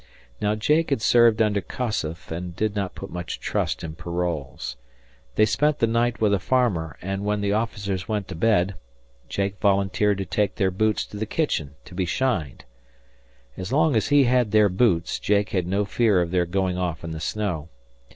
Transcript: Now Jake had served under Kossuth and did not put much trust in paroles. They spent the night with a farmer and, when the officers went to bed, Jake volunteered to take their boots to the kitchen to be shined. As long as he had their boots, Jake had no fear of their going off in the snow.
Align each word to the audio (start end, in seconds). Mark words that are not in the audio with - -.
Now 0.41 0.55
Jake 0.55 0.89
had 0.89 0.99
served 0.99 1.43
under 1.43 1.61
Kossuth 1.61 2.31
and 2.31 2.55
did 2.55 2.75
not 2.75 2.95
put 2.95 3.11
much 3.11 3.39
trust 3.39 3.83
in 3.83 3.93
paroles. 3.93 4.75
They 5.35 5.45
spent 5.45 5.77
the 5.77 5.85
night 5.85 6.19
with 6.19 6.33
a 6.33 6.39
farmer 6.39 6.97
and, 7.03 7.23
when 7.23 7.41
the 7.41 7.53
officers 7.53 8.07
went 8.07 8.27
to 8.29 8.35
bed, 8.35 8.73
Jake 9.29 9.59
volunteered 9.59 10.17
to 10.17 10.25
take 10.25 10.55
their 10.55 10.71
boots 10.71 11.05
to 11.05 11.17
the 11.17 11.27
kitchen 11.27 11.75
to 11.85 11.93
be 11.93 12.05
shined. 12.05 12.65
As 13.55 13.71
long 13.71 13.95
as 13.95 14.07
he 14.07 14.23
had 14.23 14.49
their 14.49 14.69
boots, 14.69 15.19
Jake 15.19 15.49
had 15.51 15.67
no 15.67 15.85
fear 15.85 16.19
of 16.19 16.31
their 16.31 16.47
going 16.47 16.79
off 16.79 17.03
in 17.03 17.11
the 17.11 17.19
snow. 17.19 17.69